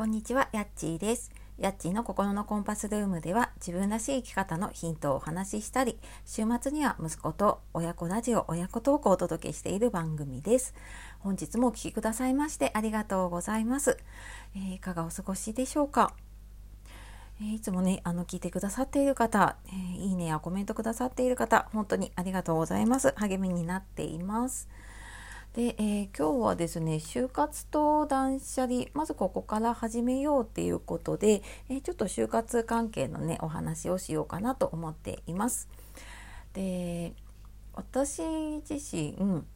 [0.00, 1.30] こんにちは、やっちーです。
[1.58, 10.74] やっちーの心のコンパスルームでは自分らしい生き方のヒントをお話ししたり、週末には息子と親子ラジオ、親子トークをお届けしている番組です。
[11.18, 13.98] 本日もお聴きくださいましてありがとうございます。
[14.56, 16.14] えー、いかがお過ごしでしょうか？
[17.38, 23.12] えー、いつもね、あの聞いてくださっている方、えー、いいねやコメントくださっている方、本当にありがとうございます。
[23.18, 24.70] 励みになっています。
[25.54, 35.68] で、えー、今日はですね就活と断捨離まずここから始めようっていうことで、えー、ちょっと就活関係のねお話をしようかなと思っています。
[36.52, 37.12] で
[37.74, 38.22] 私
[38.68, 39.46] 自身うん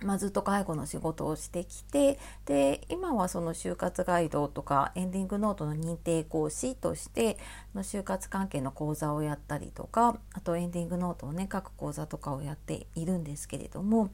[0.00, 7.36] まあ、ずっと介護の仕事をしてきてで今はその就活ガイドとかエンディングノートの認定講師として
[7.74, 14.10] の就活関係の講座をやったりとかあとエンディングノートをね書く講座とかをやっているんですけれども、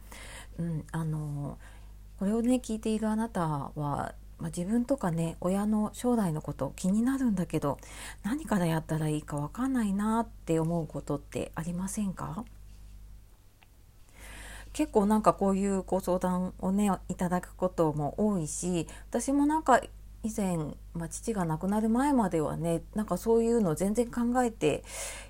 [0.59, 1.59] うん、あの
[2.19, 3.41] これをね聞いているあなた
[3.75, 7.79] はまあ、自分とかね親の将来のこと気になるんだけど
[8.25, 12.45] 何からやったらいいか分かんないなって思うことってありませんか？
[14.73, 19.81] 結構なんかこういうご相談をねいただくことも多いし私もなんか
[20.25, 20.57] 以前、
[20.95, 24.83] まあ、父が亡くなる前まではねなんかそういうの全然考えて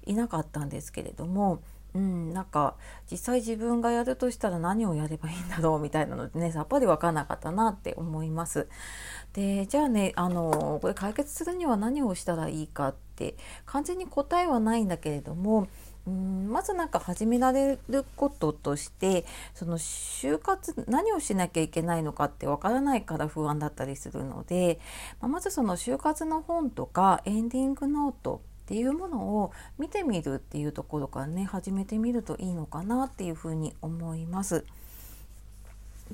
[0.07, 1.61] いなかったんですけれども、
[1.95, 2.75] うん、なんか
[3.11, 8.69] 実際自分がやるとしたら何をやればいいんだろうみたいなのでね さっぱり分かんなかったなって思います。
[9.33, 15.69] でじゃあねあのこれ解決するには何をしたらいいかって完全に答えはないんだけれども
[16.07, 24.79] うんまずなんか始められることとしてその就活何をしなきゃいけないのかってわからないから不安だったりするので、
[25.21, 34.65] まあ、まずその就活の本とかエンディングノートっていうものを見てみるっていうところからね始めてみるといいのかなっていうふうに思います。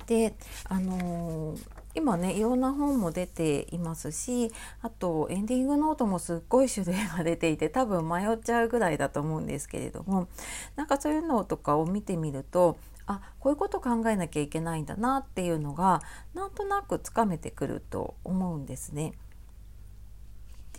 [0.07, 0.35] で
[0.65, 10.29] あのー今ねいろんな本も出ていますしあとエンディングノートもすっごい種類が出ていて多分迷っちゃうぐらいだと思うんですけれども
[10.77, 16.01] なんかそういうのとかを見てみるとあこういうこと考えなきゃいけないんだなっていうのが
[16.33, 19.15] なんとなくつかめてくると思うんですね。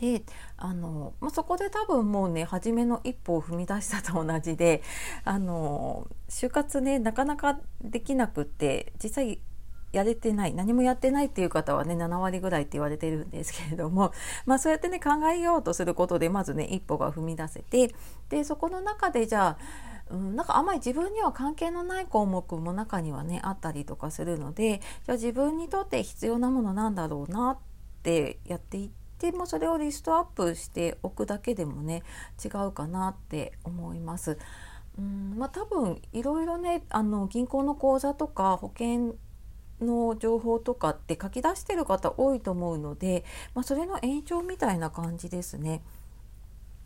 [0.01, 0.23] で
[0.57, 4.81] あの、まあ、そこで多分もうね初めの一歩を踏み出したと同じで
[5.23, 9.39] あの就活ねなかなかできなくって実際
[9.91, 14.11] やれてない何もやってないっていう方はね7割ぐらいって言われてるんですけれども
[14.45, 17.93] まあそうやってね考えようとすることでまずね一歩が踏み出せて
[18.29, 27.57] でそこの中でじゃあうん、なんかあんまり自分には関係のない項目も中にはねあったりとかするのでじゃあ自分にとって必要なものなんだろうなっ
[28.03, 29.00] てやっていって
[29.31, 32.01] もそれをリストアップしておくだけでもね
[32.43, 34.39] 違うかなって思います。
[34.97, 39.15] うんまあ、多分いろいろねあの銀行の口座とか保険
[39.79, 43.23] の情報とかって書き出してる方多いと思うので、
[43.53, 45.81] まあ、それの延長みたいな感じですね。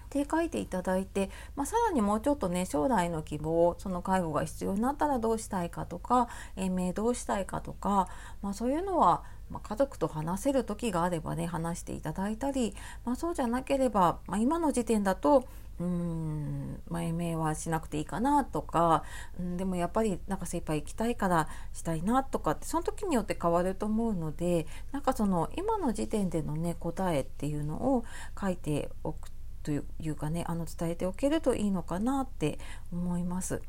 [0.09, 8.07] で書いていただいて、まあ、さらにもうちょっとね将来の希望その介護が必要になったらどうしたいかとか延命どうしたいかとか、
[8.41, 12.73] まあ、そういうのはまあ、家族と話せる時があればね話していただいたり、
[13.05, 15.47] まあ、そうじゃなければ、まあ、今の時点だと
[15.79, 19.03] うーん前名はしなくていいかなとか、
[19.41, 28.05] ん、でもやっぱりなんか精一杯行きたいからしたいなとかってその時によって変わると思うのでなんかその今の時点でのね答えっていうのを
[28.39, 29.29] 書いておく
[29.65, 32.59] というかねあの伝えておけるといいのかなって
[32.93, 33.63] 思います。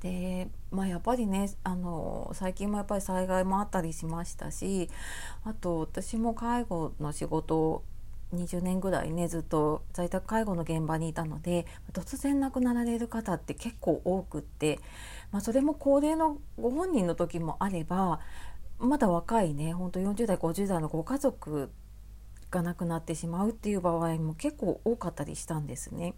[0.00, 4.90] でまあ、やっぱりねあの最近もやっぱり災害もあったりしましたし
[5.42, 7.82] あと私も介護の仕事を
[8.34, 14.80] 20年ぐらいねずっと在宅介護の現場にいたので突然亡くなられる方って結構多くって、
[15.32, 18.20] まあ、それも高齢のご本人の時もあれば
[18.78, 21.70] まだ若いねほんと40代50代のご家族
[22.56, 26.14] が亡くなってしまうっていう場合も結構多かったりしたんですね。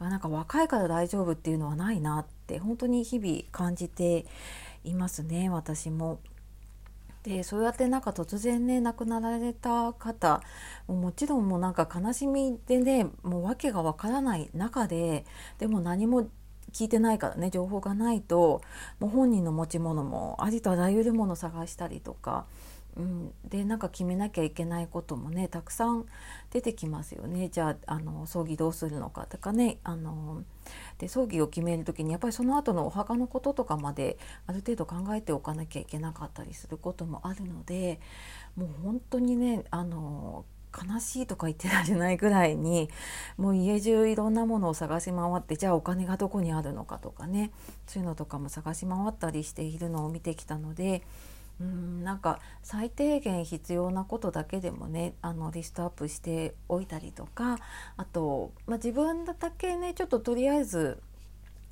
[0.00, 4.26] なんか若いから大丈夫っていうのはないなって本当に日々感じて
[4.84, 6.18] いますね私も。
[7.22, 10.42] でそうやってなんか突然ね亡くなられた方
[10.86, 15.24] もちろんもうなんか悲しみでねもう訳がわからない中で
[15.58, 16.28] でも何も
[16.72, 18.62] 聞いてないからね情報がないと
[19.00, 22.46] もう本人の持ち物もありとあらゆるもの探したりとか
[22.96, 26.06] うん、でなんか決めなきゃいけないこともねたくさん
[26.50, 27.48] 出てきますよね。
[27.50, 29.78] じゃああの葬儀どうするのかとかね。
[29.84, 30.42] あの
[30.98, 38.00] で葬儀を決める時にやっぱりその後のお墓のこととかまである程度考えておかなきゃいけなかったりすることもあるので
[38.56, 40.44] もう本当にねあの
[40.76, 42.90] 悲しいとか言ってられないぐらいに
[43.36, 47.50] もう家中いろんなものを探し回ってじゃあお金がどこにあるのかとかね。
[47.86, 51.02] そういうのとかも探し回ったりしているのを見てきたので
[51.60, 57.58] うんなんか最低限必要なことだけでもねあのリストアップしておいたりとか
[57.96, 61.02] あと、まあ、自分だけねちょっととりあえず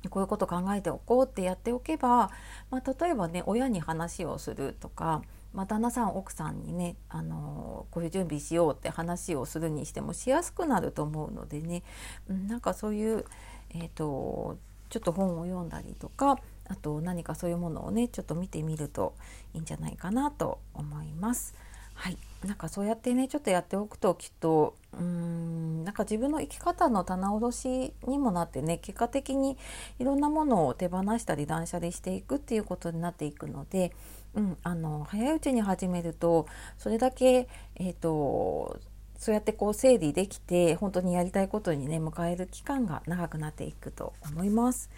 [0.09, 2.31] こういうこと考えておこうってやっておけば、
[2.69, 5.21] まあ、例えばね親に話をするとか、
[5.53, 11.83] まあ、旦那さん奥さんにねあのこういう準備しようって話をするにしてもしやすくなると思うのでね、
[12.27, 13.25] うん、なんかそういう、
[13.71, 14.57] えーと
[14.89, 16.37] ちょっと本を読んだりとか
[16.67, 19.15] あと何かそういうものをねちょっと見てみると
[19.53, 21.55] いいんじゃないかなと思います。
[21.95, 29.57] はい、なんかそうやってねちょっとやっておくときっとうーんなんか自分の生き方の棚卸しにもなってね結果的に
[29.97, 33.93] いろんなものを手放したり断捨離していくっていうことになっていくので、
[34.33, 36.47] うん、あの早いうちに始めると
[36.77, 38.79] それだけ、えーと
[39.17, 44.89] そうやってこう整理できて本当にやりたいことにね迎える期間が長くなっていくと思います。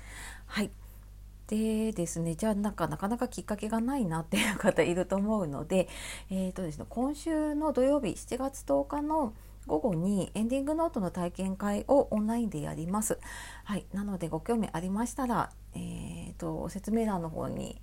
[0.48, 0.72] はい
[1.48, 5.88] でですねじゃあなんかなかなかきっかけがないなっていう方いると思うので,
[6.30, 9.34] えーとですね、今週の土曜日7月10日の
[9.66, 13.20] 午後にエンディングノートの体験会をオンラインでやります。
[13.66, 17.82] はい、なのでご興味ありましたら、えーと、説明欄の方に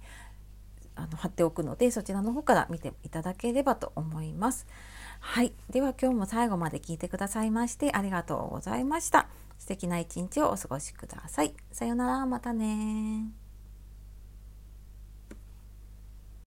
[0.97, 4.67] あの貼っておくのでそちらの方から見ていただければと思います。
[5.21, 9.29] はい、では今日も最後まで聞いてくださいましてありがとうございました。
[9.59, 11.55] 素敵な一日をお過ごしください。
[11.73, 13.44] さようなら、またね